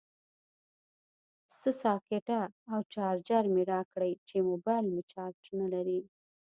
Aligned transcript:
سه 1.59 1.69
ساکټه 1.83 2.39
او 2.73 2.79
چارجر 2.93 3.43
مې 3.53 3.63
راکړئ 3.73 4.11
چې 4.27 4.37
موبایل 4.49 4.85
مې 4.93 5.01
چارج 5.11 5.43
نلري 5.59 5.99